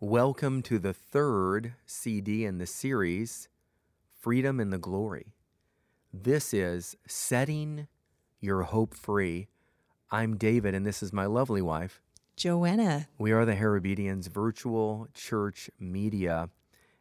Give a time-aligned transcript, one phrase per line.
[0.00, 3.48] Welcome to the third CD in the series,
[4.20, 5.34] Freedom in the Glory.
[6.14, 7.88] This is Setting
[8.38, 9.48] Your Hope Free.
[10.12, 12.00] I'm David, and this is my lovely wife,
[12.36, 13.08] Joanna.
[13.18, 16.48] We are the Herabedians virtual church media,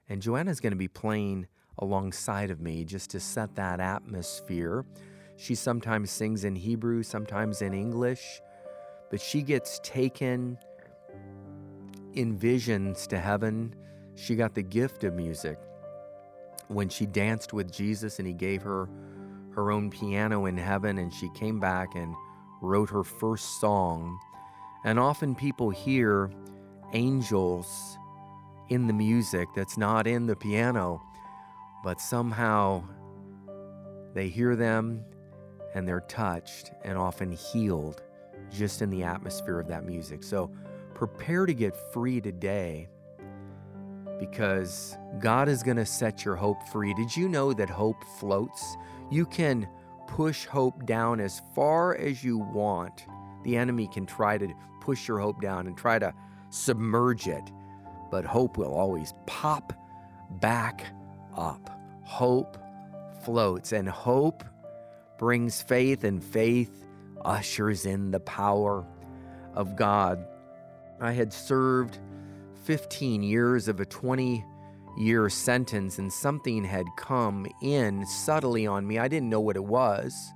[0.10, 1.46] and Joanna's going to be playing
[1.78, 4.86] alongside of me just to set that atmosphere.
[5.36, 8.42] She sometimes sings in Hebrew, sometimes in English,
[9.12, 10.58] but she gets taken
[12.18, 13.74] in visions to heaven.
[14.16, 15.60] She got the gift of music
[16.68, 18.90] when she danced with Jesus and he gave her
[19.54, 22.16] her own piano in heaven and she came back and
[22.62, 24.20] wrote her first song.
[24.84, 26.32] And often people hear
[26.94, 27.98] angels
[28.70, 31.02] in the music that's not in the piano,
[31.84, 32.84] but somehow
[34.14, 35.04] they hear them
[35.76, 38.02] and they're touched and often healed
[38.52, 40.24] just in the atmosphere of that music.
[40.24, 40.52] So
[40.98, 42.90] prepare to get free today
[44.20, 46.92] because God is going to set your hope free.
[46.96, 48.76] Did you know that hope floats?
[49.12, 49.70] You can
[50.08, 53.06] push hope down as far as you want.
[53.44, 56.12] The enemy can try to push your hope down and try to
[56.50, 57.44] submerge it,
[58.10, 59.74] but hope will always pop
[60.42, 60.84] back
[61.36, 61.70] up.
[62.02, 62.58] Hope
[63.24, 64.44] floats, and hope
[65.20, 66.88] brings faith, and faith
[67.24, 68.84] ushers in the power
[69.54, 70.26] of God.
[71.00, 72.00] I had served
[72.64, 74.44] 15 years of a 20
[74.98, 78.98] year sentence, and something had come in subtly on me.
[78.98, 80.34] I didn't know what it was.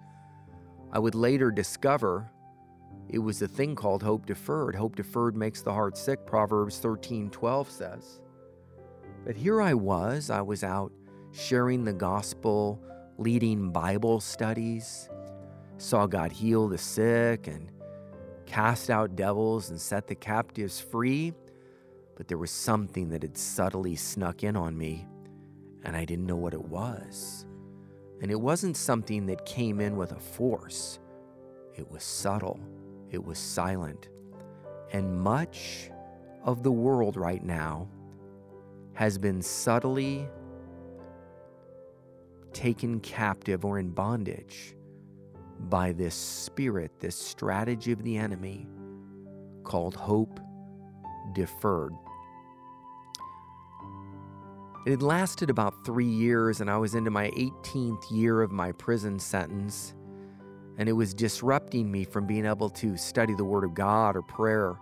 [0.92, 2.31] I would later discover
[3.09, 4.76] it was a thing called hope deferred.
[4.76, 8.22] Hope deferred makes the heart sick, Proverbs 13 12 says.
[9.25, 10.92] But here I was, I was out
[11.31, 12.81] sharing the gospel,
[13.18, 15.09] leading Bible studies,
[15.78, 17.72] saw God heal the sick and
[18.52, 21.34] cast out devils and set the captives free.
[22.18, 25.08] But there was something that had subtly snuck in on me,
[25.86, 27.46] and I didn't know what it was.
[28.22, 31.00] And it wasn't something that came in with a force,
[31.78, 32.59] it was subtle,
[33.09, 34.09] it was silent.
[34.92, 35.90] And much
[36.44, 37.88] of the world right now
[38.94, 40.28] has been subtly
[42.52, 44.75] taken captive or in bondage
[45.70, 48.68] by this spirit, this strategy of the enemy
[49.64, 50.40] called hope
[51.34, 51.94] deferred.
[54.86, 58.72] It had lasted about three years, and I was into my 18th year of my
[58.72, 59.94] prison sentence,
[60.78, 64.24] and it was disrupting me from being able to study the Word of God or
[64.24, 64.76] prayer.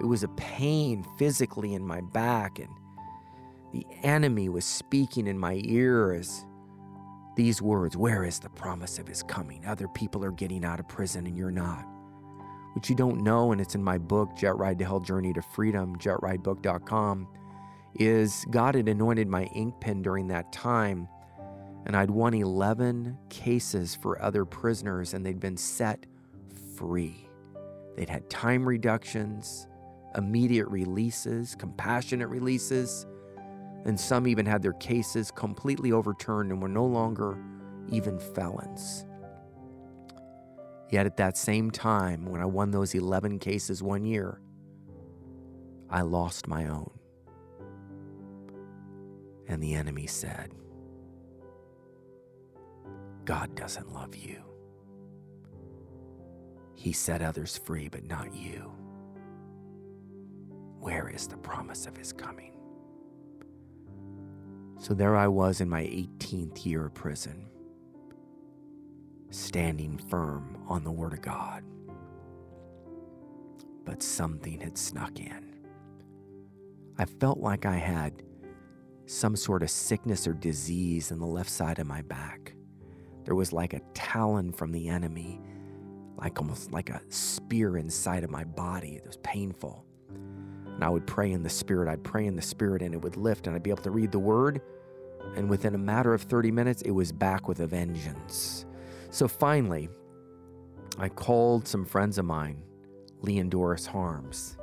[0.00, 2.70] It was a pain physically in my back, and
[3.72, 6.46] the enemy was speaking in my ear as
[7.36, 9.64] these words Where is the promise of his coming?
[9.66, 11.86] Other people are getting out of prison, and you're not.
[12.74, 15.42] Which you don't know, and it's in my book, Jet Ride to Hell Journey to
[15.42, 17.28] Freedom, jetridebook.com
[17.96, 21.08] is God had anointed my ink pen during that time,
[21.86, 26.06] and I'd won 11 cases for other prisoners, and they'd been set
[26.76, 27.28] free.
[27.96, 29.66] They'd had time reductions,
[30.16, 33.06] immediate releases, compassionate releases,
[33.84, 37.38] and some even had their cases completely overturned and were no longer
[37.88, 39.04] even felons.
[40.90, 44.40] Yet at that same time, when I won those 11 cases one year,
[45.88, 46.90] I lost my own.
[49.48, 50.52] And the enemy said,
[53.24, 54.42] God doesn't love you.
[56.74, 58.72] He set others free, but not you.
[60.80, 62.51] Where is the promise of his coming?
[64.82, 67.46] So there I was in my 18th year of prison,
[69.30, 71.62] standing firm on the Word of God.
[73.84, 75.54] But something had snuck in.
[76.98, 78.24] I felt like I had
[79.06, 82.52] some sort of sickness or disease in the left side of my back.
[83.24, 85.40] There was like a talon from the enemy,
[86.16, 88.96] like almost like a spear inside of my body.
[88.96, 89.86] It was painful.
[90.74, 91.88] And I would pray in the spirit.
[91.88, 94.10] I'd pray in the spirit and it would lift, and I'd be able to read
[94.10, 94.60] the word.
[95.36, 98.66] And within a matter of 30 minutes, it was back with a vengeance.
[99.10, 99.88] So finally,
[100.98, 102.62] I called some friends of mine,
[103.22, 104.58] Lee and Doris Harms.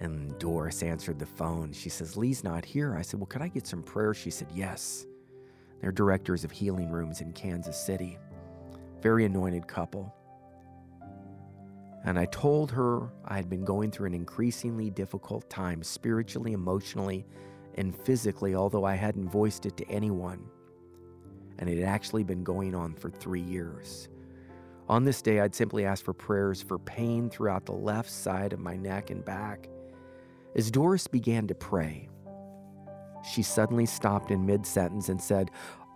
[0.00, 1.72] And Doris answered the phone.
[1.72, 2.96] She says, Lee's not here.
[2.96, 4.14] I said, Well, could I get some prayer?
[4.14, 5.06] She said, Yes.
[5.80, 8.18] They're directors of healing rooms in Kansas City.
[9.00, 10.12] Very anointed couple.
[12.04, 17.26] And I told her I had been going through an increasingly difficult time spiritually, emotionally,
[17.78, 20.44] and physically, although I hadn't voiced it to anyone.
[21.58, 24.08] And it had actually been going on for three years.
[24.88, 28.58] On this day, I'd simply asked for prayers for pain throughout the left side of
[28.58, 29.68] my neck and back
[30.56, 32.08] As Doris began to pray,
[33.32, 35.50] she suddenly stopped in mid sentence and said,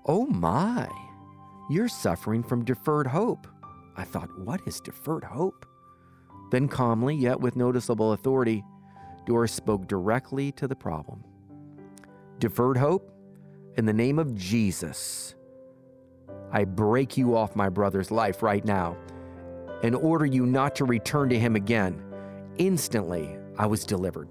[0.06, 0.88] Oh my,
[1.70, 3.46] you're suffering from deferred hope.
[3.96, 5.66] I thought, What is deferred hope?
[6.50, 8.62] Then, calmly, yet with noticeable authority,
[9.24, 11.24] Doris spoke directly to the problem.
[12.38, 13.12] Deferred hope?
[13.76, 15.34] In the name of Jesus,
[16.50, 18.96] I break you off my brother's life right now
[19.82, 22.02] and order you not to return to him again.
[22.58, 24.28] Instantly, I was delivered.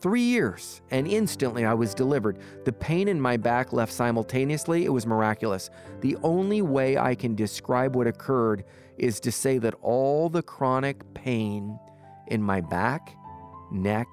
[0.00, 2.38] Three years, and instantly I was delivered.
[2.64, 4.84] The pain in my back left simultaneously.
[4.84, 5.70] It was miraculous.
[6.00, 8.64] The only way I can describe what occurred
[8.98, 11.78] is to say that all the chronic pain
[12.28, 13.16] in my back,
[13.72, 14.06] neck,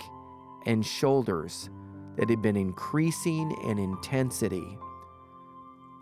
[0.65, 1.69] and shoulders
[2.17, 4.77] that had been increasing in intensity,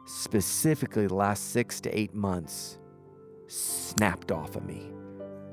[0.05, 2.77] specifically the last six to eight months,
[3.47, 4.91] snapped off of me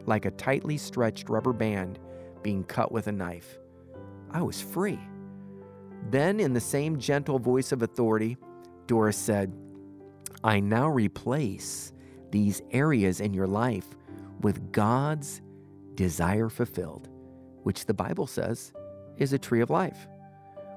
[0.08, 1.98] like a tightly stretched rubber band
[2.42, 3.58] being cut with a knife.
[4.30, 4.98] I was free.
[6.10, 8.38] Then, in the same gentle voice of authority,
[8.86, 9.52] Doris said,
[10.42, 11.92] I now replace
[12.30, 13.86] these areas in your life
[14.40, 15.42] with God's
[15.94, 17.08] desire fulfilled,
[17.64, 18.72] which the Bible says
[19.18, 20.06] is a tree of life.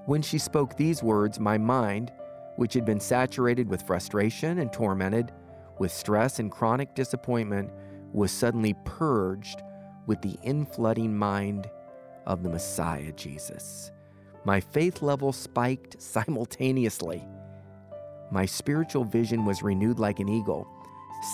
[0.05, 2.11] When she spoke these words, my mind,
[2.55, 5.31] which had been saturated with frustration and tormented,
[5.77, 7.71] with stress and chronic disappointment,
[8.11, 9.61] was suddenly purged
[10.07, 11.69] with the inflooding mind
[12.25, 13.91] of the Messiah Jesus.
[14.43, 17.23] My faith level spiked simultaneously.
[18.31, 20.67] My spiritual vision was renewed like an eagle.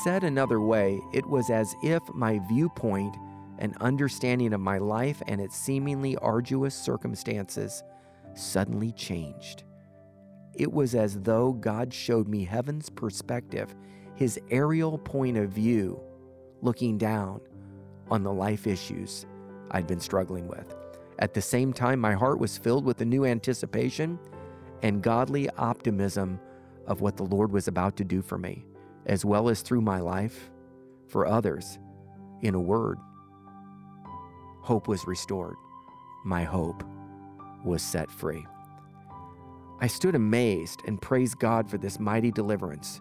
[0.03, 3.15] Said another way, it was as if my viewpoint
[3.59, 7.83] and understanding of my life and its seemingly arduous circumstances
[8.38, 9.63] suddenly changed.
[10.54, 13.75] It was as though God showed me heaven's perspective,
[14.16, 16.00] his aerial point of view,
[16.62, 17.42] looking down
[18.10, 19.25] on the life issues
[19.72, 20.75] I'd been struggling with.
[21.19, 24.19] At the same time, my heart was filled with a new anticipation
[24.81, 26.39] and godly optimism
[26.86, 28.66] of what the Lord was about to do for me,
[29.06, 30.51] as well as through my life
[31.07, 31.80] for others.
[32.42, 32.98] In a word,
[34.62, 35.56] hope was restored.
[36.24, 36.84] My hope
[37.63, 38.45] was set free.
[39.80, 43.00] I stood amazed and praised God for this mighty deliverance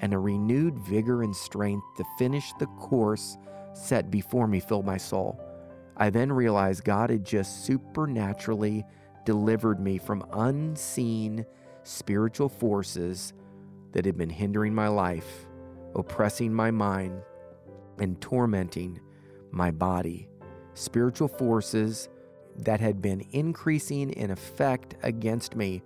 [0.00, 3.36] and a renewed vigor and strength to finish the course
[3.72, 5.40] set before me filled my soul.
[5.96, 8.84] I then realized God had just supernaturally
[9.24, 11.46] delivered me from unseen
[11.82, 13.32] spiritual forces
[13.92, 15.46] that had been hindering my life,
[15.94, 17.22] oppressing my mind,
[17.98, 19.00] and tormenting
[19.50, 20.28] my body.
[20.74, 22.08] Spiritual forces
[22.58, 25.82] that had been increasing in effect against me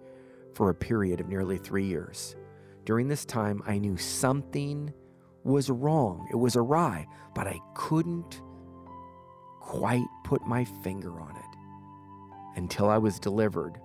[0.55, 2.37] for a period of nearly three years.
[2.85, 4.93] During this time, I knew something
[5.45, 6.29] was wrong.
[6.31, 8.43] It was awry, but I couldn't
[9.61, 13.81] quite put my finger on it until I was delivered.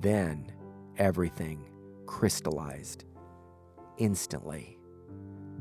[0.00, 0.52] Then
[0.96, 1.64] everything
[2.06, 3.04] crystallized
[3.98, 4.78] instantly.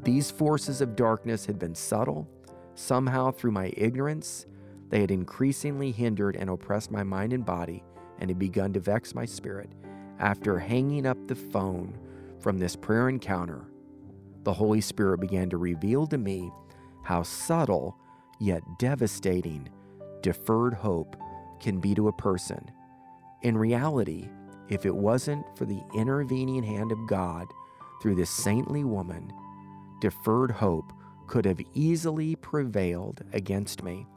[0.04, 2.28] These forces of darkness had been subtle.
[2.76, 4.46] Somehow, through my ignorance,
[4.90, 7.84] they had increasingly hindered and oppressed my mind and body
[8.20, 9.70] and had begun to vex my spirit.
[10.20, 11.98] After hanging up the phone
[12.40, 13.66] from this prayer encounter,
[14.44, 16.52] the Holy Spirit began to reveal to me
[17.04, 17.98] how subtle
[18.40, 19.70] yet devastating
[20.22, 21.16] deferred hope
[21.60, 22.72] can be to a person.
[23.42, 24.30] In reality,
[24.70, 27.48] if it wasn't for the intervening hand of God
[28.02, 29.32] through this saintly woman,
[30.02, 30.92] deferred hope
[31.28, 34.08] could have easily prevailed against me,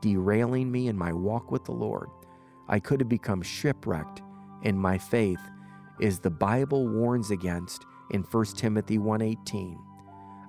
[0.00, 2.08] derailing me in my walk with the Lord.
[2.68, 4.22] I could have become shipwrecked
[4.62, 5.40] in my faith,
[6.00, 9.78] as the Bible warns against in 1 Timothy 1:18.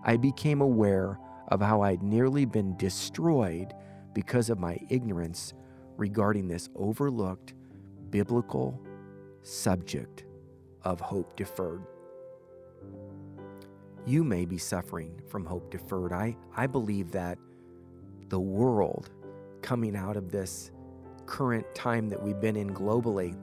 [0.03, 3.73] I became aware of how I'd nearly been destroyed
[4.13, 5.53] because of my ignorance
[5.97, 7.53] regarding this overlooked
[8.09, 8.79] biblical
[9.41, 10.25] subject
[10.83, 11.83] of hope deferred.
[14.05, 16.13] You may be suffering from hope deferred.
[16.13, 17.37] I, I believe that
[18.29, 19.09] the world
[19.61, 20.71] coming out of this
[21.25, 23.37] current time that we've been in globally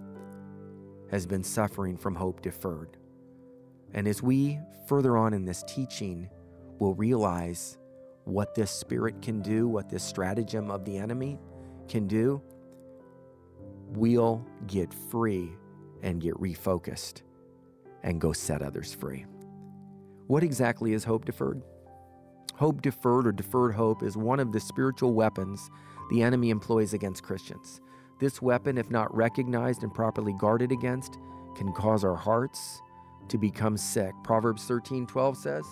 [1.11, 2.97] has been suffering from hope deferred.
[3.95, 4.59] And as we
[4.89, 6.29] further on in this teaching
[6.79, 7.79] will realize
[8.25, 11.39] what this spirit can do, what this stratagem of the enemy
[11.89, 12.43] can do,
[13.91, 15.53] we'll get free
[16.03, 17.23] and get refocused
[18.03, 19.25] and go set others free.
[20.27, 21.63] What exactly is hope deferred?
[22.57, 25.71] Hope deferred or deferred hope is one of the spiritual weapons
[26.11, 27.81] the enemy employs against Christians.
[28.19, 31.19] This weapon, if not recognized and properly guarded against,
[31.55, 32.81] can cause our hearts
[33.29, 34.13] to become sick.
[34.23, 35.65] Proverbs 13 12 says,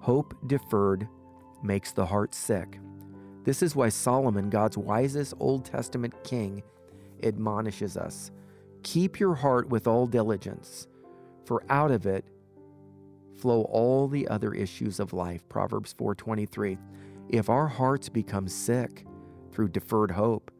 [0.00, 1.08] Hope deferred
[1.62, 2.78] makes the heart sick.
[3.44, 6.62] This is why Solomon, God's wisest Old Testament king,
[7.22, 8.30] admonishes us
[8.82, 10.88] Keep your heart with all diligence,
[11.44, 12.24] for out of it
[13.36, 15.46] flow all the other issues of life.
[15.48, 16.78] Proverbs 4:23.
[17.28, 19.04] If our hearts become sick
[19.60, 20.50] through deferred hope,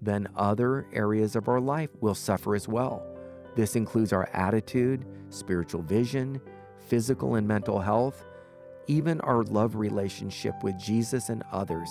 [0.00, 3.04] then other areas of our life will suffer as well.
[3.54, 6.40] This includes our attitude, spiritual vision,
[6.86, 8.24] physical and mental health,
[8.86, 11.90] even our love relationship with Jesus and others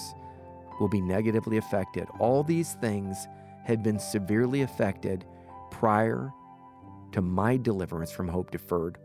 [0.79, 2.08] will be negatively affected.
[2.18, 3.27] All these things
[3.63, 5.25] had been severely affected
[5.70, 6.34] prior
[7.12, 8.98] to my deliverance from hope deferred,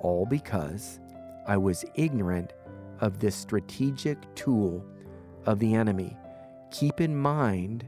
[0.00, 0.98] all because
[1.46, 2.54] I was ignorant
[3.00, 4.82] of this strategic tool
[5.44, 6.16] of the enemy.
[6.78, 7.86] Keep in mind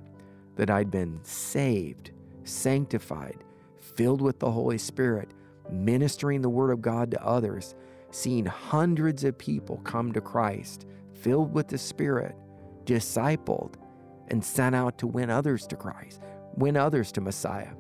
[0.57, 2.13] that I'd been saved,
[2.45, 3.45] sanctified,
[3.77, 5.29] filled with the Holy Spirit,
[5.71, 7.75] ministering the Word of God to others,
[8.13, 12.35] seeing hundreds of people come to Christ, filled with the Spirit,
[12.87, 13.75] discipled,
[14.29, 16.23] and sent out to win others to Christ,
[16.55, 17.75] win others to Messiah.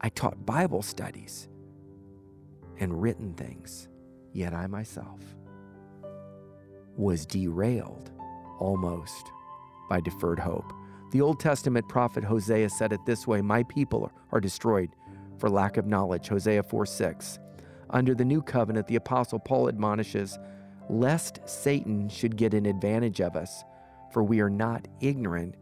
[0.00, 1.48] I taught Bible studies
[2.80, 3.86] and written things,
[4.32, 5.20] yet I myself
[6.96, 8.10] was derailed
[8.58, 9.32] almost
[9.88, 10.72] by deferred hope.
[11.10, 14.90] The Old Testament prophet Hosea said it this way My people are destroyed
[15.38, 16.28] for lack of knowledge.
[16.28, 17.38] Hosea 4 6.
[17.90, 20.38] Under the new covenant, the Apostle Paul admonishes,
[20.90, 23.64] lest Satan should get an advantage of us,
[24.12, 25.54] for we are not ignorant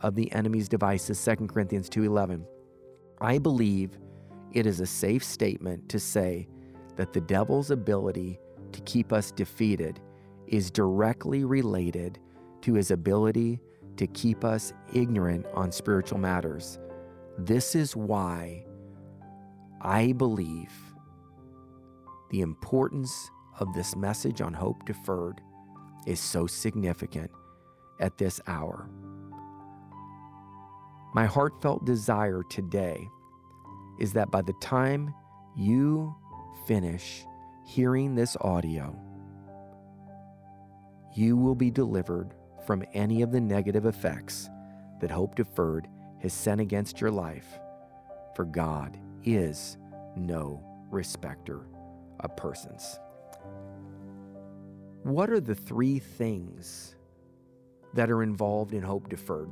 [0.00, 1.18] of the enemy's devices.
[1.18, 2.44] 2 Corinthians 2:11.
[3.20, 3.98] I believe
[4.52, 6.48] it is a safe statement to say
[6.96, 8.38] that the devil's ability
[8.72, 10.00] to keep us defeated
[10.46, 12.18] is directly related
[12.62, 13.60] to his ability
[13.96, 16.78] to keep us ignorant on spiritual matters.
[17.38, 18.64] This is why
[19.80, 20.72] I believe
[22.30, 25.40] the importance of this message on hope deferred
[26.06, 27.30] is so significant
[28.00, 28.88] at this hour.
[31.14, 33.06] My heartfelt desire today
[33.98, 35.14] is that by the time
[35.56, 36.14] you
[36.66, 37.24] finish
[37.66, 38.96] hearing this audio,
[41.14, 44.48] you will be delivered from any of the negative effects
[45.00, 45.88] that hope deferred
[46.20, 47.58] has sent against your life,
[48.34, 49.76] for God is
[50.16, 51.60] no respecter
[52.20, 52.98] of persons.
[55.02, 56.94] What are the three things
[57.94, 59.50] that are involved in hope deferred?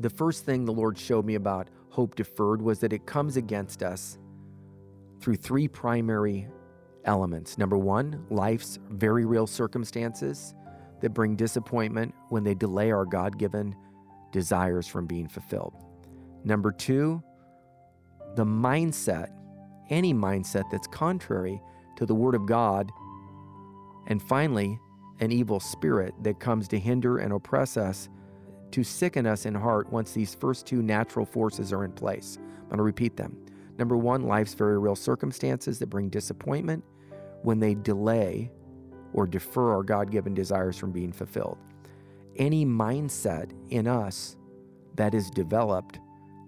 [0.00, 3.82] The first thing the Lord showed me about hope deferred was that it comes against
[3.82, 4.18] us
[5.20, 6.48] through three primary
[7.06, 7.56] elements.
[7.56, 10.54] Number one, life's very real circumstances
[11.00, 13.74] that bring disappointment when they delay our God given
[14.32, 15.74] desires from being fulfilled.
[16.44, 17.22] Number two,
[18.34, 19.30] the mindset,
[19.90, 21.60] any mindset that's contrary
[21.96, 22.90] to the Word of God.
[24.06, 24.78] And finally,
[25.20, 28.08] an evil spirit that comes to hinder and oppress us
[28.72, 32.38] to sicken us in heart once these first two natural forces are in place.
[32.38, 33.36] I'm going to repeat them.
[33.78, 36.84] Number one, life's very real circumstances that bring disappointment
[37.42, 38.50] when they delay
[39.12, 41.58] or defer our God given desires from being fulfilled.
[42.36, 44.36] Any mindset in us
[44.96, 46.00] that is developed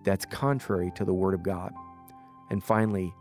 [0.04, 1.72] that's contrary to the Word of God.
[2.50, 3.12] And finally,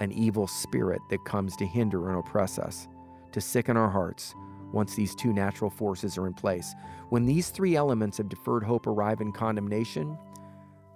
[0.00, 2.88] an evil spirit that comes to hinder and oppress us,
[3.32, 4.34] to sicken our hearts
[4.72, 6.74] once these two natural forces are in place.
[7.08, 10.18] When these three elements of deferred hope arrive in condemnation,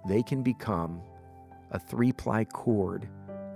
[0.07, 1.01] they can become
[1.71, 3.07] a three-ply cord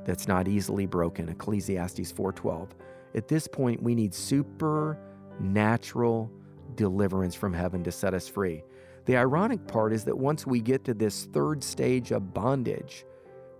[0.05, 1.29] that's not easily broken.
[1.29, 2.69] Ecclesiastes 4:12.
[3.15, 6.29] At this point, we need supernatural
[6.75, 8.61] deliverance from heaven to set us free.
[9.05, 13.05] The ironic part is that once we get to this third stage of bondage,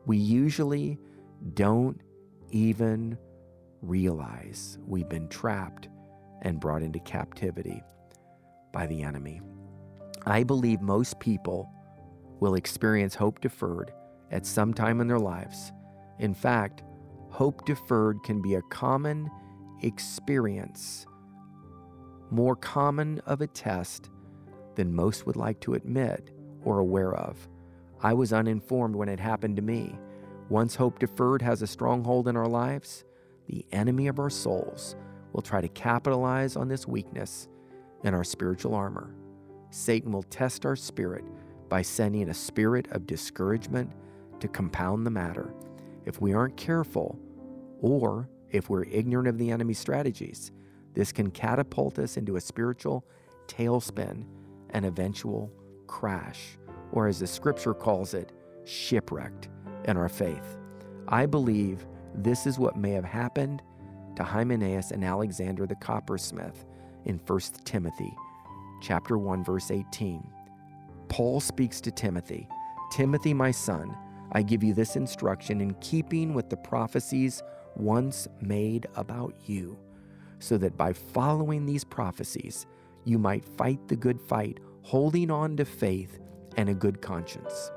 [0.05, 0.99] we usually
[1.53, 2.01] don't
[2.51, 3.17] even
[3.81, 5.87] realize we've been trapped
[6.41, 7.81] and brought into captivity
[8.73, 9.39] by the enemy.
[10.25, 11.69] I believe most people
[12.39, 13.93] will experience hope deferred
[14.31, 15.71] at some time in their lives.
[16.19, 16.83] In fact,
[17.29, 19.29] hope deferred can be a common
[19.85, 21.05] experience,
[22.31, 24.09] more common of a test
[24.75, 26.31] than most would like to admit
[26.63, 27.47] or aware of.
[28.01, 29.95] I was uninformed when it happened to me.
[30.49, 33.03] Once hope deferred has a stronghold in our lives,
[33.47, 34.95] the enemy of our souls
[35.33, 37.47] will try to capitalize on this weakness
[38.03, 39.15] in our spiritual armor.
[39.69, 41.23] Satan will test our spirit
[41.69, 43.91] by sending a spirit of discouragement
[44.39, 45.53] to compound the matter.
[46.05, 47.19] If we aren't careful,
[47.81, 50.51] or if we're ignorant of the enemy's strategies,
[50.93, 53.05] this can catapult us into a spiritual
[53.47, 54.25] tailspin
[54.69, 55.51] and eventual
[55.87, 56.57] crash,
[56.93, 58.31] or as the scripture calls it,
[58.63, 59.49] shipwrecked
[59.85, 60.57] in our faith.
[61.07, 61.85] I believe
[62.15, 63.61] this is what may have happened
[64.15, 66.65] to Hymenaeus and Alexander the coppersmith
[67.03, 68.15] in 1 Timothy
[68.81, 70.25] chapter 1 verse 18.
[71.09, 72.47] Paul speaks to Timothy,
[72.91, 73.95] Timothy my son,
[74.31, 77.43] I give you this instruction in keeping with the prophecies
[77.77, 79.77] once made about you,
[80.39, 82.65] so that by following these prophecies
[83.03, 86.19] you might fight the good fight, holding on to faith
[86.57, 87.71] and a good conscience.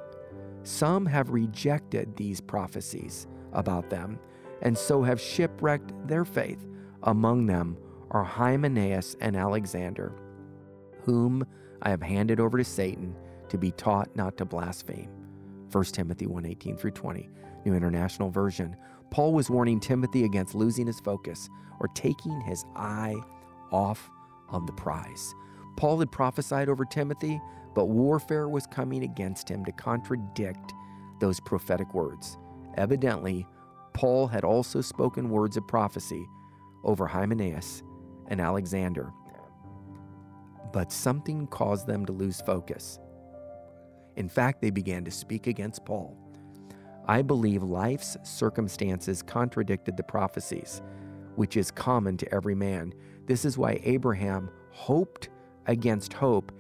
[0.63, 4.19] Some have rejected these prophecies about them,
[4.63, 6.67] and so have shipwrecked their faith.
[7.05, 7.77] Among them
[8.11, 10.13] are Hymenaeus and Alexander,
[11.03, 11.47] whom
[11.83, 13.15] I have handed over to Satan
[13.49, 15.11] to be taught not to blaspheme.
[15.71, 17.31] 1 Timothy 1:18 through 20,
[17.65, 18.77] New International Version.
[19.11, 21.49] Paul was warning Timothy against losing his focus
[21.81, 23.15] or taking his eye
[23.73, 24.11] off
[24.51, 25.35] of the prize.
[25.77, 27.41] Paul had prophesied over Timothy,
[27.75, 30.75] but warfare was coming against him to contradict
[31.21, 32.37] those prophetic words.
[32.77, 33.47] Evidently,
[33.95, 36.27] Paul had also spoken words of prophecy
[36.85, 37.83] over Hymenaeus
[38.29, 39.13] and Alexander.
[40.73, 42.99] But something caused them to lose focus.
[44.17, 46.17] In fact, they began to speak against Paul.
[47.09, 50.83] I believe life's circumstances contradicted the prophecies,
[51.37, 52.93] which is common to every man.
[53.27, 55.31] This is why Abraham hoped
[55.67, 56.53] against hope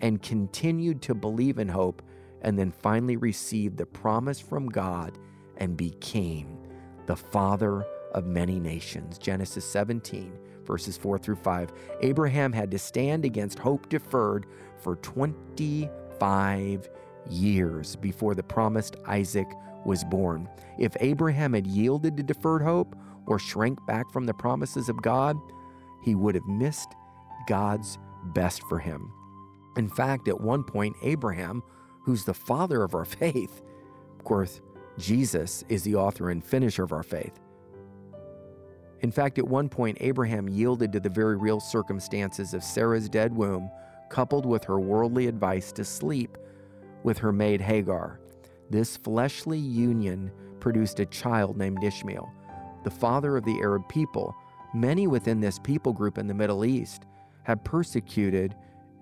[0.00, 2.02] and continued to believe in hope
[2.42, 5.18] and then finally received the promise from God
[5.56, 6.56] and became
[7.06, 9.18] the father of many nations.
[9.18, 11.72] Genesis 17, verses 4 through 5.
[12.02, 14.46] Abraham had to stand against hope deferred
[14.78, 16.88] for 25
[17.28, 19.48] years before the promised Isaac
[19.86, 20.48] was born.
[20.78, 22.94] If Abraham had yielded to deferred hope
[23.26, 25.36] or shrank back from the promises of God,
[26.02, 26.94] he would have missed
[27.46, 27.98] God's
[28.34, 29.12] best for him.
[29.76, 31.62] In fact, at one point, Abraham,
[32.02, 33.62] who's the father of our faith,
[34.18, 34.60] of course,
[34.98, 37.38] Jesus is the author and finisher of our faith.
[39.00, 43.34] In fact, at one point, Abraham yielded to the very real circumstances of Sarah's dead
[43.34, 43.70] womb,
[44.08, 46.38] coupled with her worldly advice to sleep
[47.02, 48.20] with her maid Hagar.
[48.70, 50.30] This fleshly union
[50.60, 52.32] produced a child named Ishmael,
[52.84, 54.34] the father of the Arab people.
[54.74, 57.04] Many within this people group in the Middle East
[57.44, 58.56] have persecuted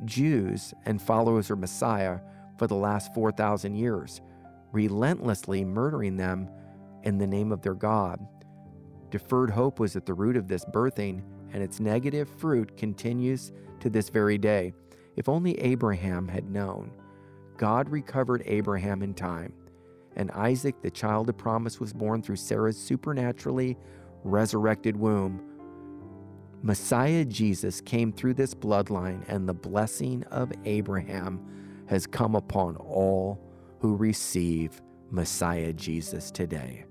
[0.04, 2.20] Jews and followers of Messiah
[2.58, 4.20] for the last 4,000 years,
[4.72, 6.48] relentlessly murdering them
[7.04, 8.20] in the name of their God.
[9.10, 11.22] Deferred hope was at the root of this birthing,
[11.52, 14.74] and its negative fruit continues to this very day.
[15.16, 16.90] If only Abraham had known
[17.56, 19.52] God recovered Abraham in time,
[20.16, 23.76] and Isaac, the child of promise, was born through Sarah's supernaturally
[24.22, 25.42] resurrected womb.
[26.62, 33.38] Messiah Jesus came through this bloodline, and the blessing of Abraham has come upon all
[33.80, 36.86] who receive Messiah Jesus today.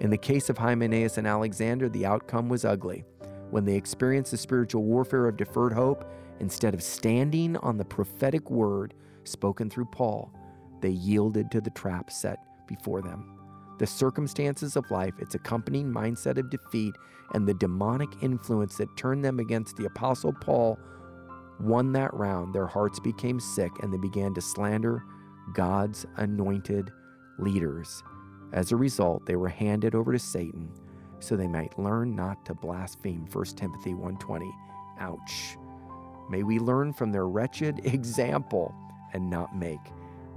[0.00, 3.04] In the case of Hymenaeus and Alexander, the outcome was ugly.
[3.50, 6.04] When they experienced the spiritual warfare of deferred hope,
[6.40, 8.92] instead of standing on the prophetic word
[9.28, 10.32] spoken through Paul,
[10.80, 13.32] they yielded to the trap set before them.
[13.78, 16.94] The circumstances of life, its accompanying mindset of defeat,
[17.34, 20.78] and the demonic influence that turned them against the Apostle Paul
[21.60, 22.54] won that round.
[22.54, 25.02] Their hearts became sick and they began to slander
[25.52, 26.90] God's anointed
[27.38, 28.02] leaders.
[28.52, 30.70] As a result, they were handed over to Satan
[31.18, 34.50] so they might learn not to blaspheme 1 Timothy 1:20.
[35.00, 35.58] Ouch.
[36.30, 38.74] May we learn from their wretched example
[39.12, 39.80] and not make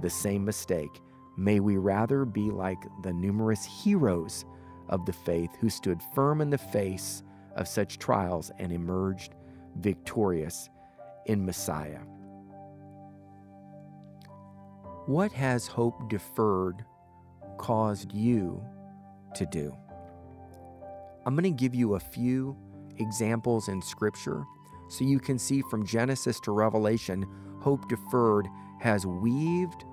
[0.00, 1.00] the same mistake.
[1.36, 4.44] May we rather be like the numerous heroes
[4.88, 7.22] of the faith who stood firm in the face
[7.56, 9.34] of such trials and emerged
[9.76, 10.68] victorious
[11.26, 12.00] in Messiah.
[15.06, 16.84] What has hope deferred
[17.58, 18.62] caused you
[19.34, 19.74] to do?
[21.26, 22.56] I'm going to give you a few
[22.98, 24.44] examples in Scripture
[24.88, 27.26] so you can see from Genesis to Revelation,
[27.60, 28.48] hope deferred
[28.80, 29.84] has weaved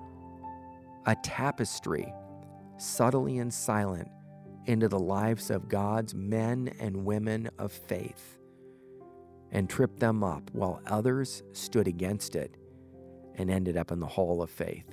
[1.06, 2.12] a tapestry,
[2.78, 4.08] subtly and silent,
[4.66, 8.38] into the lives of God's men and women of faith
[9.50, 12.54] and tripped them up while others stood against it
[13.36, 14.84] and ended up in the hall of faith.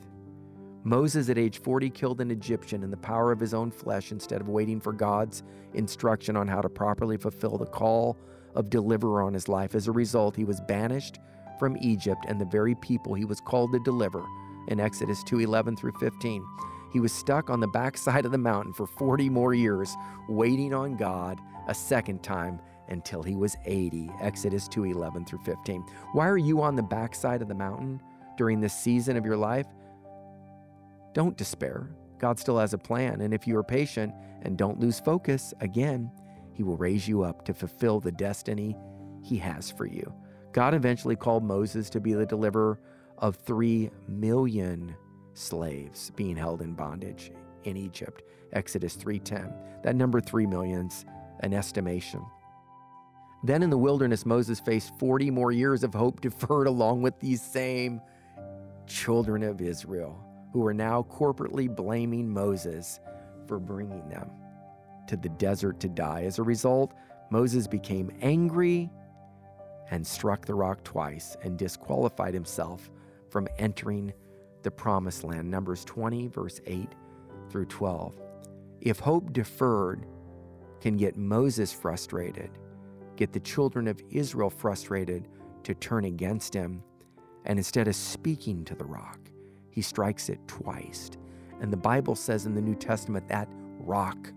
[0.84, 4.40] Moses, at age 40, killed an Egyptian in the power of his own flesh instead
[4.40, 5.42] of waiting for God's
[5.74, 8.18] instruction on how to properly fulfill the call
[8.54, 9.74] of deliverer on his life.
[9.74, 11.20] As a result, he was banished
[11.58, 14.24] from Egypt and the very people he was called to deliver
[14.68, 16.44] in Exodus 2:11 through 15.
[16.92, 19.96] He was stuck on the backside of the mountain for 40 more years,
[20.30, 24.10] waiting on God a second time until he was 80.
[24.22, 25.84] Exodus 2:11 through 15.
[26.14, 28.02] Why are you on the backside of the mountain
[28.38, 29.68] during this season of your life?
[31.14, 31.90] Don't despair.
[32.18, 34.14] God still has a plan, and if you are patient
[34.44, 36.12] and don't lose focus, again,
[36.54, 38.78] he will raise you up to fulfill the destiny
[39.22, 40.14] he has for you.
[40.56, 42.80] God eventually called Moses to be the deliverer
[43.18, 44.96] of 3 million
[45.34, 47.34] slaves being held in bondage
[47.66, 48.24] in Egypt.
[48.54, 49.54] Exodus 3:10.
[49.84, 51.04] That number 3 million's
[51.42, 52.26] an estimation.
[53.44, 57.42] Then in the wilderness Moses faced 40 more years of hope deferred along with these
[57.42, 58.00] same
[58.88, 60.18] children of Israel
[60.54, 63.02] who were now corporately blaming Moses
[63.46, 64.32] for bringing them
[65.10, 66.24] to the desert to die.
[66.24, 66.94] As a result,
[67.30, 68.90] Moses became angry
[69.92, 72.90] and struck the rock twice and disqualified himself
[73.30, 74.14] from entering
[74.64, 75.50] the promised land.
[75.50, 76.90] Numbers 20, verse 8
[77.50, 78.20] through 12.
[78.82, 80.06] If hope deferred
[80.82, 82.52] can get Moses frustrated,
[83.16, 85.28] get the children of Israel frustrated
[85.64, 86.84] to turn against him,
[87.46, 89.20] and instead of speaking to the rock,
[89.72, 91.12] he strikes it twice.
[91.62, 93.48] And the Bible says in the New Testament that
[93.80, 94.32] rock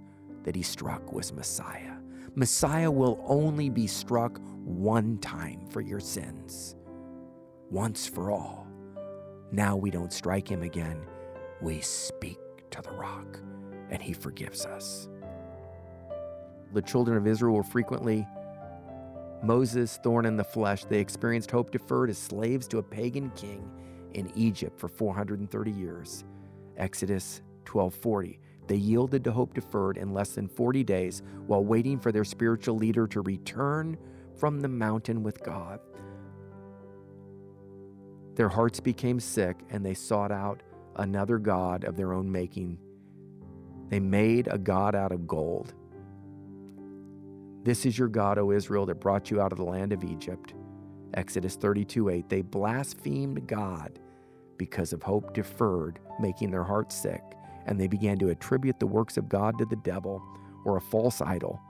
[0.45, 1.98] that he struck was Messiah.
[2.39, 6.77] Messiah will only be struck one time for your sins,
[7.69, 8.69] once for all.
[9.51, 11.05] Now we don't strike him again,
[11.61, 12.39] we speak
[12.71, 13.41] to the rock,
[13.91, 15.09] and he forgives us.
[16.75, 18.25] The children of Israel were frequently
[19.43, 20.85] Moses' thorn in the flesh.
[20.85, 23.69] They experienced hope deferred as slaves to a pagan king
[24.15, 26.25] in Egypt for 430 years.
[26.77, 28.39] Exodus 12:40.
[28.69, 32.77] They yielded to hope deferred in less than 40 days while waiting for their spiritual
[32.77, 33.97] leader to return
[34.37, 35.81] from the mountain with God.
[38.35, 40.63] Their hearts became sick and they sought out
[40.97, 42.79] another God of their own making.
[43.89, 45.75] They made a God out of gold.
[47.65, 50.55] This is your God, O Israel, that brought you out of the land of Egypt.
[51.15, 52.29] Exodus 32 8.
[52.29, 53.99] They blasphemed God
[54.59, 57.23] because of hope deferred, making their hearts sick,
[57.69, 60.23] and they began to attribute the works of God to the devil
[60.65, 61.61] or a false idol.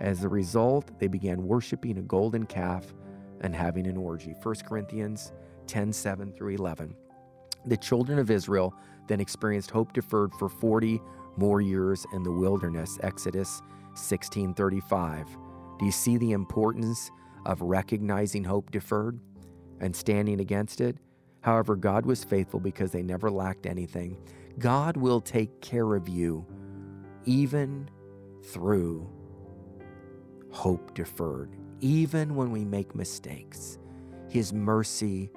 [0.00, 2.92] As a result, they began worshiping a golden calf
[3.40, 4.34] and having an orgy.
[4.42, 5.32] 1 Corinthians
[5.68, 6.94] 10 7 through 11.
[7.66, 8.74] The children of Israel
[9.06, 11.00] then experienced hope deferred for 40
[11.36, 12.98] more years in the wilderness.
[13.02, 13.62] Exodus
[13.94, 15.26] 16:35.
[15.78, 17.10] Do you see the importance
[17.46, 19.20] of recognizing hope deferred
[19.80, 20.96] and standing against it?
[21.42, 24.16] However, God was faithful because they never lacked anything.
[24.58, 26.46] God will take care of you
[27.24, 27.88] even
[28.44, 29.08] through
[30.50, 33.78] hope deferred, even when we make mistakes.
[34.28, 35.30] His mercy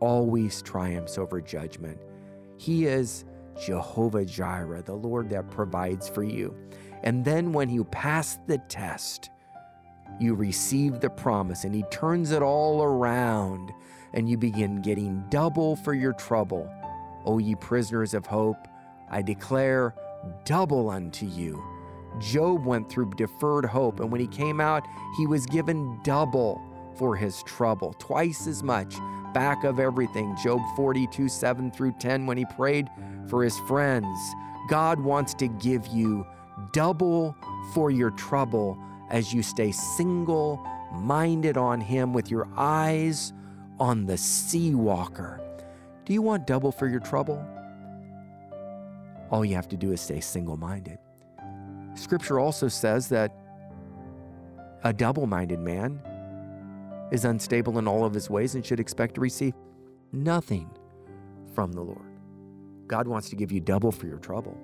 [0.00, 1.98] always triumphs over judgment.
[2.56, 3.24] He is
[3.60, 6.54] Jehovah Jireh, the Lord that provides for you.
[7.02, 9.30] And then when you pass the test,
[10.18, 13.72] you receive the promise, and He turns it all around,
[14.12, 16.70] and you begin getting double for your trouble.
[17.24, 18.68] O ye prisoners of hope,
[19.10, 19.94] I declare
[20.44, 21.62] double unto you.
[22.18, 26.60] Job went through deferred hope, and when he came out, he was given double
[26.96, 28.96] for his trouble, twice as much
[29.32, 30.36] back of everything.
[30.42, 32.88] Job 42, 7 through 10, when he prayed
[33.28, 34.18] for his friends.
[34.68, 36.26] God wants to give you
[36.72, 37.36] double
[37.72, 38.78] for your trouble
[39.10, 43.32] as you stay single minded on Him with your eyes
[43.78, 45.39] on the sea walker.
[46.10, 47.40] Do you want double for your trouble?
[49.30, 50.98] All you have to do is stay single minded.
[51.94, 53.32] Scripture also says that
[54.82, 56.00] a double minded man
[57.12, 59.54] is unstable in all of his ways and should expect to receive
[60.10, 60.68] nothing
[61.54, 62.18] from the Lord.
[62.88, 64.58] God wants to give you double for your trouble.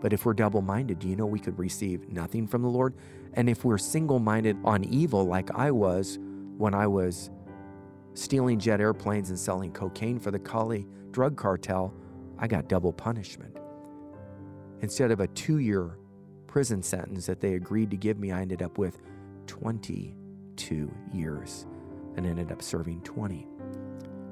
[0.00, 2.94] But if we're double minded, do you know we could receive nothing from the Lord?
[3.34, 6.18] And if we're single minded on evil, like I was
[6.56, 7.30] when I was
[8.14, 11.94] stealing jet airplanes and selling cocaine for the Cali drug cartel,
[12.38, 13.56] I got double punishment.
[14.80, 15.98] Instead of a two year
[16.46, 18.98] prison sentence that they agreed to give me, I ended up with
[19.46, 21.66] 22 years
[22.16, 23.46] and ended up serving 20.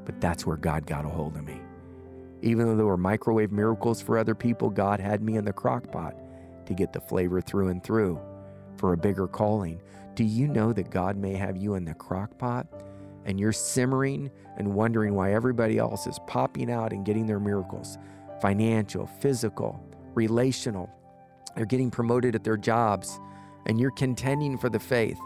[0.04, 1.60] But that's where God got a hold of me.
[2.42, 5.90] Even though there were microwave miracles for other people, God had me in the crock
[5.90, 6.16] pot
[6.66, 8.20] to get the flavor through and through
[8.76, 9.80] for a bigger calling.
[10.14, 12.66] Do you know that God may have you in the crock pot
[13.24, 17.98] and you're simmering and wondering why everybody else is popping out and getting their miracles
[18.40, 20.90] financial, physical, relational?
[21.54, 23.20] They're getting promoted at their jobs
[23.66, 25.18] and you're contending for the faith.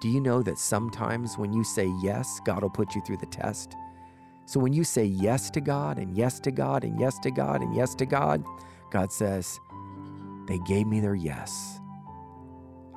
[0.00, 3.26] Do you know that sometimes when you say yes, God will put you through the
[3.26, 3.74] test?
[4.46, 7.62] So when you say yes to God and yes to God and yes to God
[7.62, 8.44] and yes to God,
[8.90, 9.60] God says,
[10.48, 11.78] They gave me their yes.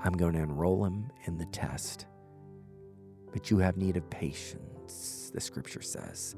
[0.04, 2.08] I'm going to enroll them in the test.
[3.34, 6.36] But you have need of patience, the scripture says,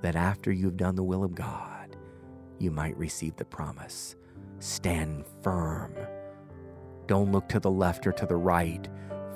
[0.00, 1.96] that after you've done the will of God,
[2.58, 4.16] you might receive the promise.
[4.60, 5.94] Stand firm.
[7.06, 8.88] Don't look to the left or to the right.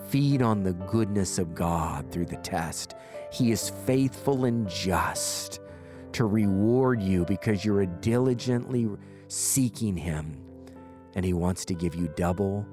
[0.08, 2.94] Feed on the goodness of God through the test.
[3.32, 5.60] He is faithful and just
[6.12, 8.88] to reward you because you're diligently
[9.26, 10.36] seeking Him,
[11.16, 12.64] and He wants to give you double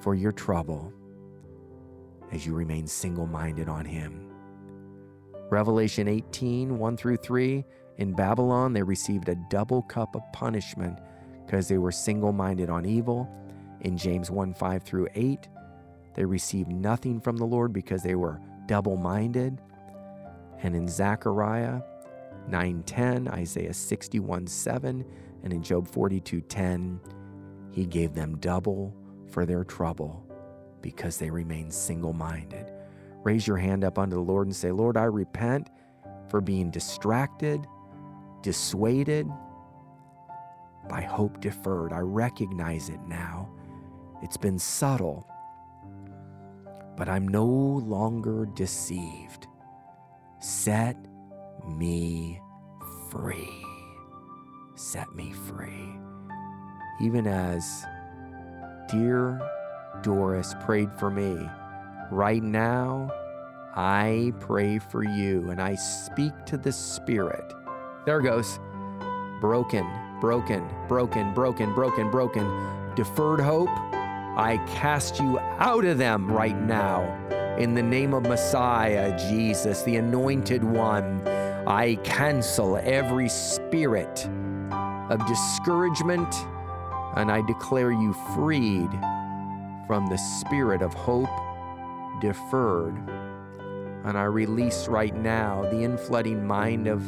[0.00, 0.92] for your trouble
[2.32, 4.28] as you remain single minded on Him.
[5.50, 7.64] Revelation 18 1 through 3
[7.98, 10.98] in Babylon, they received a double cup of punishment
[11.44, 13.28] because they were single minded on evil.
[13.82, 15.48] In James 1 5 through 8,
[16.14, 19.60] they received nothing from the Lord because they were double minded.
[20.62, 21.82] And in Zechariah
[22.48, 25.04] 9:10, Isaiah 61 7,
[25.42, 27.00] and in Job 42 10,
[27.70, 28.94] he gave them double
[29.28, 30.21] for their trouble
[30.82, 32.72] because they remain single minded.
[33.22, 35.70] Raise your hand up unto the Lord and say, Lord, I repent
[36.28, 37.66] for being distracted,
[38.42, 39.28] dissuaded
[40.88, 41.92] by hope deferred.
[41.92, 43.48] I recognize it now.
[44.22, 45.26] It's been subtle,
[46.96, 49.46] but I'm no longer deceived.
[50.40, 50.96] Set
[51.68, 52.40] me
[53.10, 53.64] free.
[54.74, 55.94] Set me free.
[57.00, 57.84] Even as
[58.90, 59.40] dear
[60.00, 61.48] Doris prayed for me,
[62.10, 63.10] right now,
[63.74, 67.54] I pray for you and I speak to the Spirit.
[68.04, 68.58] There goes.
[69.40, 69.88] Broken,
[70.20, 72.94] broken, broken, broken, broken, broken.
[72.94, 77.02] Deferred hope, I cast you out of them right now.
[77.58, 81.26] In the name of Messiah, Jesus, the anointed one,
[81.66, 84.28] I cancel every spirit
[85.10, 86.34] of discouragement
[87.16, 88.90] and I declare you freed
[89.86, 91.30] from the spirit of hope
[92.20, 92.96] deferred.
[94.04, 97.02] And I release right now the inflooding mind of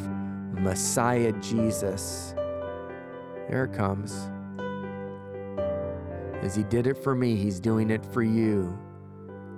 [0.53, 2.33] Messiah Jesus.
[3.49, 4.29] There it comes.
[6.41, 8.77] As He did it for me, He's doing it for you.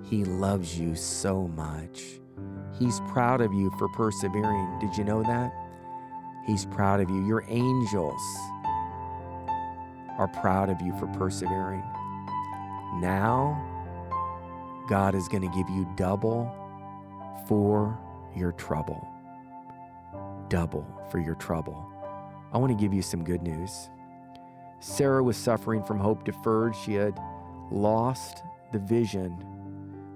[0.03, 2.19] He loves you so much.
[2.79, 4.79] He's proud of you for persevering.
[4.79, 5.53] Did you know that?
[6.45, 7.25] He's proud of you.
[7.25, 8.21] Your angels
[10.17, 11.83] are proud of you for persevering.
[12.99, 13.63] Now,
[14.89, 16.51] God is going to give you double
[17.47, 17.97] for
[18.35, 19.07] your trouble.
[20.49, 21.85] Double for your trouble.
[22.51, 23.89] I want to give you some good news.
[24.79, 26.75] Sarah was suffering from hope deferred.
[26.75, 27.19] She had
[27.71, 29.43] lost the vision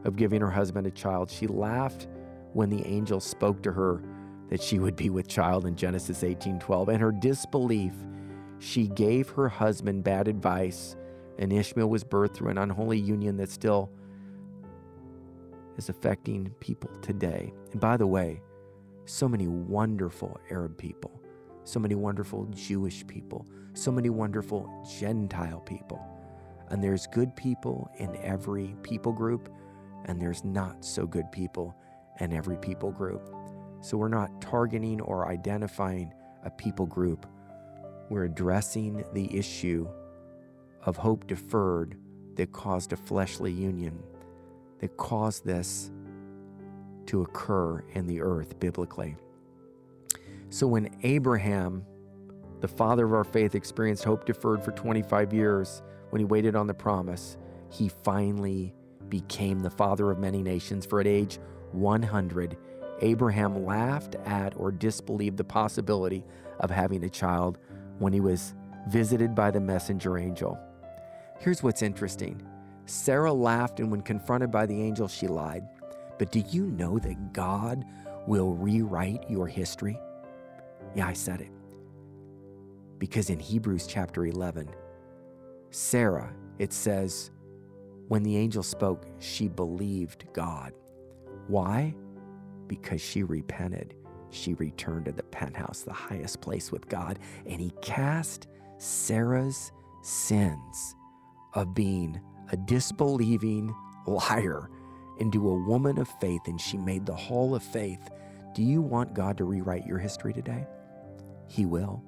[0.04, 1.30] of giving her husband a child.
[1.30, 2.08] She laughed
[2.54, 4.02] when the angel spoke to her
[4.50, 6.90] that she would be with child in Genesis 18:12.
[6.90, 7.94] And her disbelief,
[8.60, 10.96] she gave her husband bad advice,
[11.42, 13.92] and Ishmael was birthed through an unholy union that still
[15.76, 17.52] is affecting people today.
[17.72, 18.42] And by the way,
[19.06, 21.20] so many wonderful Arab people,
[21.64, 26.00] so many wonderful Jewish people, so many wonderful Gentile people.
[26.70, 29.50] And there's good people in every people group,
[30.06, 31.76] and there's not so good people
[32.20, 33.34] in every people group.
[33.82, 37.26] So we're not targeting or identifying a people group.
[38.12, 39.88] We're addressing the issue
[40.86, 41.98] of hope deferred
[42.36, 44.02] that caused a fleshly union,
[44.80, 45.92] that caused this
[47.08, 49.16] to occur in the earth biblically.
[50.50, 51.86] So when Abraham,
[52.60, 56.68] the father of our faith, experienced hope deferred for 25 years, when he waited on
[56.68, 57.38] the promise,
[57.70, 58.74] he finally
[59.10, 60.86] became the father of many nations.
[60.86, 61.40] For at age
[61.72, 62.58] 100,
[63.02, 66.24] Abraham laughed at or disbelieved the possibility
[66.60, 67.58] of having a child
[68.00, 68.54] when he was
[68.88, 70.60] visited by the messenger angel.
[71.42, 72.40] Here's what's interesting
[72.86, 75.68] Sarah laughed, and when confronted by the angel, she lied.
[76.20, 77.84] But do you know that God
[78.28, 80.00] will rewrite your history?
[80.94, 81.52] Yeah, I said it.
[83.00, 84.70] Because in Hebrews chapter 11,
[85.72, 87.32] Sarah, it says,
[88.08, 90.74] when the angel spoke, she believed God.
[91.48, 91.96] Why?
[92.68, 93.96] Because she repented.
[94.30, 99.72] She returned to the penthouse, the highest place with God, and he cast Sarah's
[100.04, 100.96] sins
[101.54, 102.20] of being
[102.52, 103.74] a disbelieving
[104.08, 104.70] liar
[105.20, 108.10] into a woman of faith, and she made the hall of faith.
[108.54, 110.66] Do you want God to rewrite your history today?
[111.48, 112.04] He will.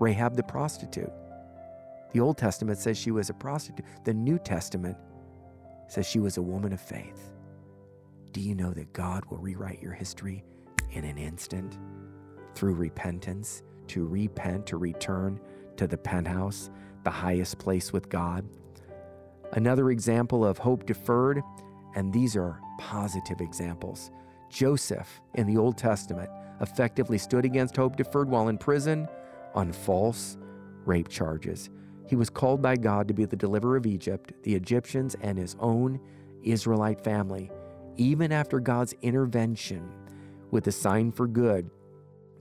[0.00, 1.12] Rahab the prostitute.
[2.12, 4.96] The Old Testament says she was a prostitute, the New Testament
[5.88, 7.32] says she was a woman of faith.
[8.32, 10.44] Do you know that God will rewrite your history
[10.92, 11.78] in an instant
[12.54, 15.40] through repentance, to repent, to return
[15.76, 16.70] to the penthouse,
[17.04, 18.44] the highest place with God?
[19.52, 21.42] Another example of hope deferred,
[21.94, 24.10] and these are positive examples.
[24.48, 29.08] Joseph in the Old Testament effectively stood against hope deferred while in prison
[29.54, 30.36] on false
[30.84, 31.70] rape charges.
[32.06, 35.56] He was called by God to be the deliverer of Egypt, the Egyptians, and his
[35.60, 36.00] own
[36.42, 37.50] Israelite family,
[37.96, 39.92] even after God's intervention
[40.50, 41.70] with a sign for good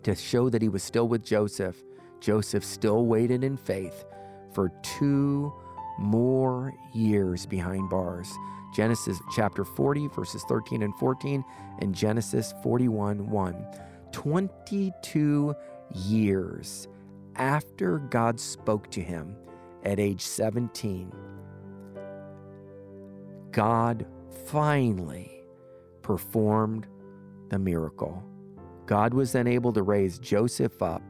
[0.03, 1.83] to show that he was still with Joseph,
[2.19, 4.05] Joseph still waited in faith
[4.53, 5.53] for two
[5.99, 8.31] more years behind bars.
[8.73, 11.43] Genesis chapter 40, verses 13 and 14,
[11.79, 13.65] and Genesis 41 1.
[14.11, 15.55] 22
[15.93, 16.87] years
[17.35, 19.35] after God spoke to him
[19.83, 21.11] at age 17,
[23.51, 24.05] God
[24.45, 25.43] finally
[26.01, 26.87] performed
[27.49, 28.23] the miracle.
[28.85, 31.01] God was then able to raise Joseph up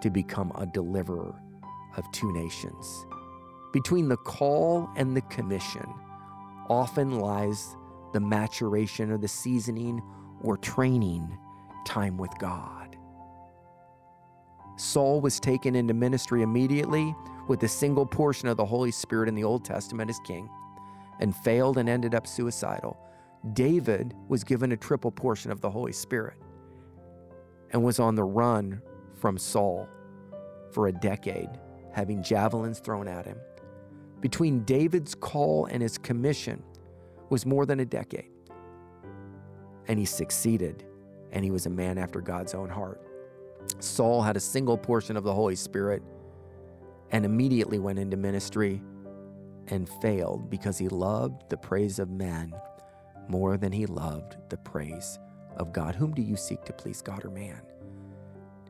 [0.00, 1.34] to become a deliverer
[1.96, 3.06] of two nations.
[3.74, 5.92] Between the call and the commission
[6.70, 7.76] often lies
[8.12, 10.00] the maturation or the seasoning
[10.42, 11.36] or training
[11.84, 12.96] time with God.
[14.76, 17.16] Saul was taken into ministry immediately
[17.48, 20.48] with a single portion of the Holy Spirit in the Old Testament as king
[21.18, 22.96] and failed and ended up suicidal.
[23.54, 26.38] David was given a triple portion of the Holy Spirit
[27.72, 28.80] and was on the run
[29.14, 29.88] from Saul
[30.70, 31.50] for a decade,
[31.92, 33.36] having javelins thrown at him.
[34.24, 36.62] Between David's call and his commission
[37.28, 38.30] was more than a decade.
[39.86, 40.86] And he succeeded,
[41.30, 43.02] and he was a man after God's own heart.
[43.80, 46.02] Saul had a single portion of the Holy Spirit
[47.10, 48.80] and immediately went into ministry
[49.68, 52.50] and failed because he loved the praise of men
[53.28, 55.18] more than he loved the praise
[55.58, 55.94] of God.
[55.94, 57.60] Whom do you seek to please, God or man?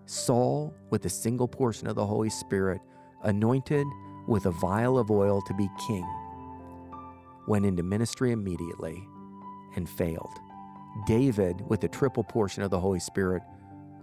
[0.07, 2.81] Saul, with a single portion of the Holy Spirit,
[3.23, 3.87] anointed
[4.27, 6.07] with a vial of oil to be king,
[7.47, 9.03] went into ministry immediately
[9.77, 10.39] and failed.
[11.07, 13.43] David, with a triple portion of the Holy Spirit,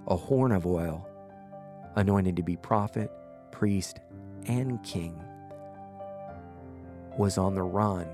[0.07, 1.07] a horn of oil,
[1.95, 3.09] anointed to be prophet,
[3.51, 3.99] priest,
[4.45, 5.21] and king,
[7.17, 8.07] was on the run,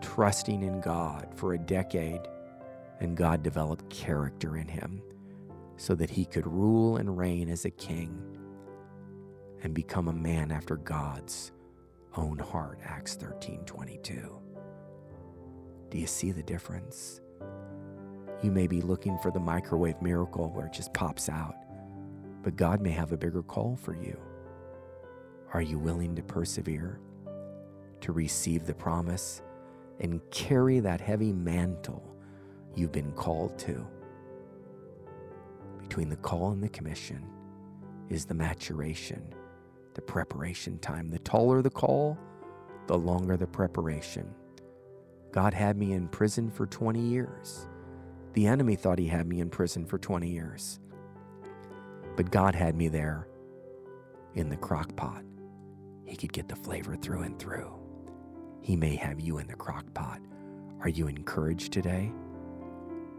[0.00, 2.20] trusting in God for a decade,
[3.00, 5.02] and God developed character in him
[5.76, 8.36] so that he could rule and reign as a king
[9.62, 11.52] and become a man after God's
[12.16, 12.78] own heart.
[12.84, 14.40] Acts 13 22.
[15.90, 17.20] Do you see the difference?
[18.42, 21.54] You may be looking for the microwave miracle where it just pops out,
[22.42, 24.18] but God may have a bigger call for you.
[25.54, 27.00] Are you willing to persevere,
[28.02, 29.42] to receive the promise,
[30.00, 32.14] and carry that heavy mantle
[32.74, 33.86] you've been called to?
[35.80, 37.24] Between the call and the commission
[38.10, 39.32] is the maturation,
[39.96, 41.10] the preparation time.
[41.10, 42.16] The taller the call,
[42.86, 44.32] the longer the preparation.
[45.32, 47.66] God had me in prison for 20 years.
[48.34, 50.78] The enemy thought he had me in prison for 20 years.
[52.14, 53.26] But God had me there
[54.34, 55.24] in the crock pot.
[56.04, 57.72] He could get the flavor through and through.
[58.60, 60.20] He may have you in the crock pot.
[60.82, 62.12] Are you encouraged today?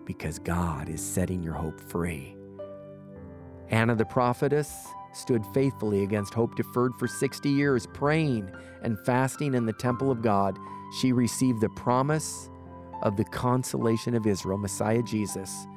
[0.05, 2.37] Because God is setting your hope free.
[3.69, 8.49] Anna the prophetess stood faithfully against hope deferred for 60 years, praying
[8.83, 10.57] and fasting in the temple of God.
[10.99, 12.49] She received the promise
[13.01, 15.67] of the consolation of Israel, Messiah Jesus.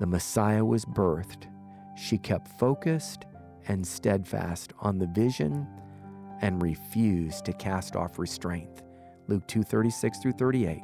[0.00, 1.48] The Messiah was birthed.
[1.96, 3.26] She kept focused
[3.66, 5.66] and steadfast on the vision
[6.40, 8.82] and refused to cast off restraint.
[9.26, 10.82] Luke 2:36 through 38.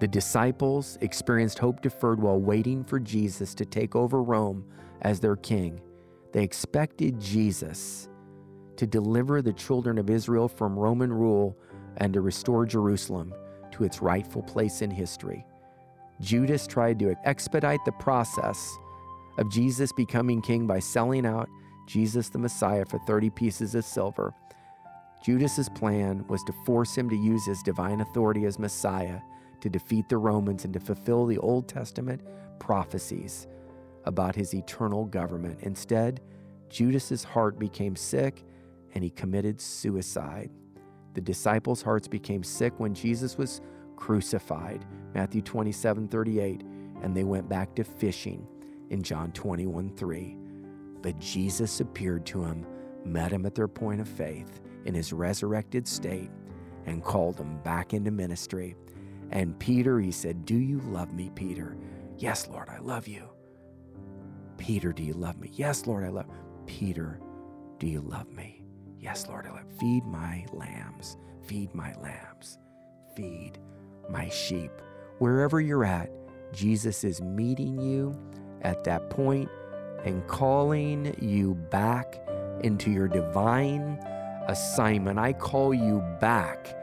[0.00, 4.64] The disciples experienced hope deferred while waiting for Jesus to take over Rome
[5.02, 5.78] as their king.
[6.32, 8.08] They expected Jesus
[8.76, 11.54] to deliver the children of Israel from Roman rule
[11.98, 13.34] and to restore Jerusalem
[13.72, 15.44] to its rightful place in history.
[16.22, 18.74] Judas tried to expedite the process
[19.36, 21.48] of Jesus becoming king by selling out
[21.86, 24.32] Jesus the Messiah for 30 pieces of silver.
[25.22, 29.20] Judas's plan was to force him to use his divine authority as Messiah
[29.60, 32.22] to defeat the Romans and to fulfill the Old Testament
[32.58, 33.46] prophecies
[34.04, 35.58] about his eternal government.
[35.62, 36.20] Instead,
[36.68, 38.44] Judas's heart became sick
[38.94, 40.50] and he committed suicide.
[41.14, 43.60] The disciples' hearts became sick when Jesus was
[43.96, 44.84] crucified,
[45.14, 46.62] Matthew 27 38,
[47.02, 48.46] and they went back to fishing
[48.90, 50.36] in John 21 3.
[51.02, 52.66] But Jesus appeared to him,
[53.04, 56.30] met him at their point of faith in his resurrected state,
[56.86, 58.76] and called him back into ministry.
[59.30, 61.76] And Peter, he said, Do you love me, Peter?
[62.18, 63.28] Yes, Lord, I love you.
[64.58, 65.50] Peter, do you love me?
[65.52, 66.26] Yes, Lord, I love.
[66.66, 67.20] Peter,
[67.78, 68.62] do you love me?
[68.98, 69.64] Yes, Lord, I love.
[69.78, 71.16] Feed my lambs.
[71.46, 72.58] Feed my lambs.
[73.16, 73.58] Feed
[74.10, 74.70] my sheep.
[75.18, 76.10] Wherever you're at,
[76.52, 78.18] Jesus is meeting you
[78.62, 79.48] at that point
[80.04, 82.20] and calling you back
[82.62, 83.98] into your divine
[84.48, 85.18] assignment.
[85.18, 86.74] I call you back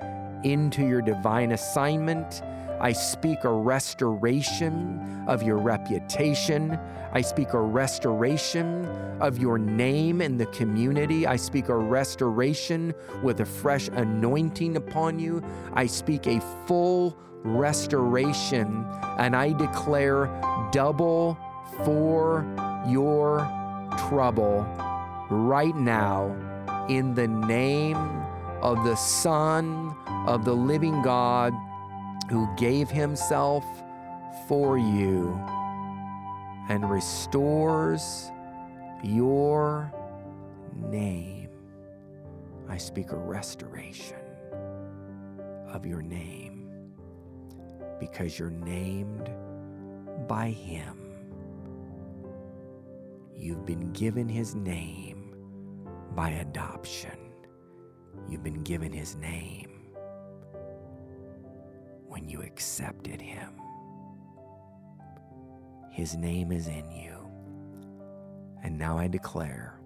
[0.47, 2.41] into your divine assignment.
[2.79, 6.79] I speak a restoration of your reputation.
[7.11, 8.85] I speak a restoration
[9.19, 11.25] of your name in the community.
[11.25, 12.93] I speak a restoration
[13.23, 15.43] with a fresh anointing upon you.
[15.73, 18.85] I speak a full restoration,
[19.17, 20.27] and I declare
[20.71, 21.37] double
[21.83, 22.45] for
[22.87, 23.39] your
[24.07, 24.65] trouble
[25.29, 26.35] right now
[26.89, 28.26] in the name
[28.62, 29.95] of the Son
[30.26, 31.53] of the living God
[32.30, 33.64] who gave himself
[34.47, 35.34] for you
[36.70, 38.32] and restores
[39.03, 39.91] your
[40.76, 41.49] name.
[42.70, 44.18] I speak a restoration
[45.68, 46.70] of your name
[47.99, 49.30] because you're named
[50.28, 50.97] by him.
[53.36, 55.36] You've been given his name
[56.16, 57.26] by adoption.
[58.30, 59.69] You've been given his name
[62.07, 63.53] when you accepted him.
[65.91, 67.15] His name is in you.
[68.63, 69.80] And now I declare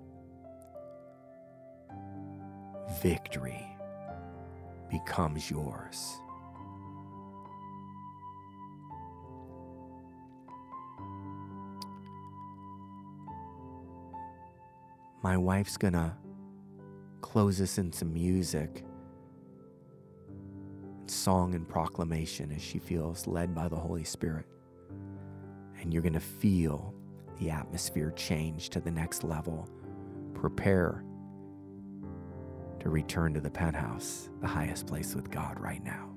[3.02, 3.66] victory
[4.90, 6.18] becomes yours.
[15.24, 16.18] My wife's gonna
[17.22, 18.84] close us in some music,
[21.08, 24.46] song, and proclamation as she feels led by the Holy Spirit.
[25.80, 26.94] And you're gonna feel
[27.40, 29.68] the atmosphere change to the next level.
[30.34, 31.04] Prepare
[32.80, 36.11] to return to the penthouse, the highest place with God right now.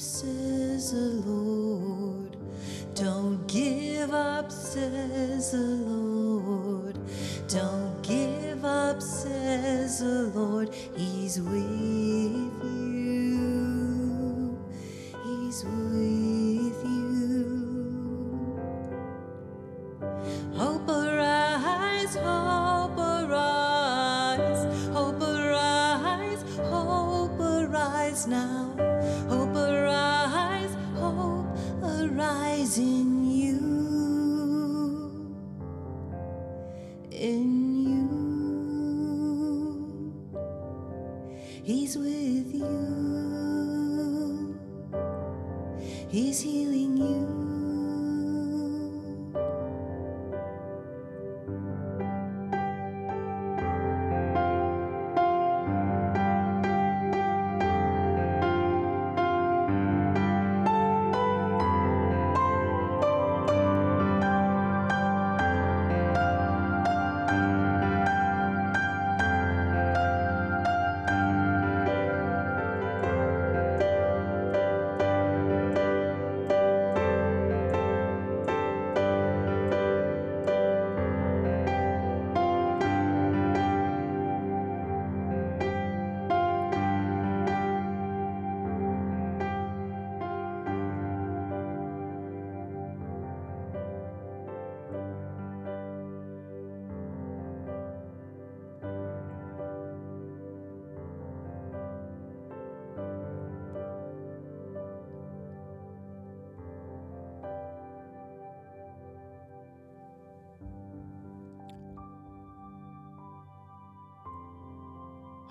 [0.00, 2.34] Says the Lord.
[2.94, 6.98] Don't give up, says the Lord.
[7.48, 10.70] Don't give up, says the Lord.
[10.96, 12.29] He's with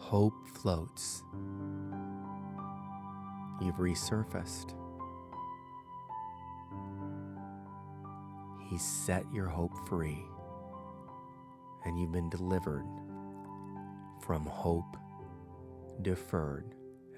[0.09, 1.21] Hope floats.
[3.61, 4.73] You've resurfaced.
[8.67, 10.25] He's set your hope free,
[11.85, 12.87] and you've been delivered
[14.19, 14.97] from hope
[16.01, 16.73] deferred,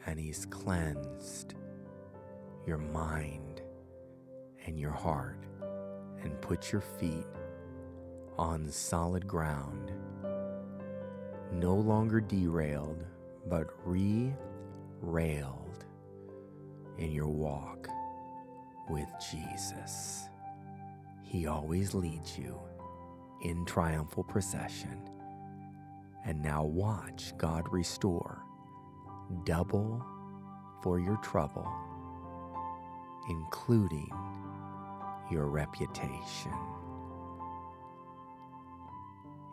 [0.06, 1.56] and He's cleansed
[2.68, 3.62] your mind
[4.66, 5.46] and your heart
[6.22, 7.26] and put your feet
[8.38, 9.94] on solid ground
[11.52, 13.04] no longer derailed,
[13.50, 14.34] but re
[15.02, 15.86] railed
[16.98, 17.88] in your walk
[18.90, 20.30] with Jesus.
[21.24, 22.60] He always leads you
[23.44, 25.10] in triumphal procession.
[26.26, 28.44] And now watch God restore
[29.46, 30.06] double
[30.84, 31.68] for your trouble,
[33.30, 34.12] including
[35.32, 36.54] your reputation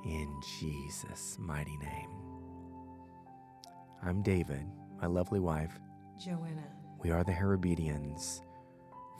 [0.05, 2.11] in Jesus' mighty name.
[4.03, 4.64] I'm David,
[5.01, 5.78] my lovely wife.
[6.22, 6.64] Joanna.
[7.03, 8.42] We are the Herabedians.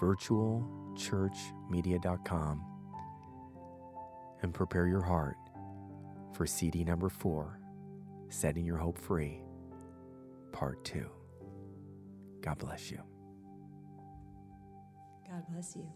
[0.01, 2.65] virtualchurchmedia.com
[4.43, 5.37] and prepare your heart
[6.33, 7.59] for CD number four,
[8.29, 9.43] Setting Your Hope Free,
[10.53, 11.09] Part Two.
[12.41, 13.01] God bless you.
[15.29, 15.87] God bless you.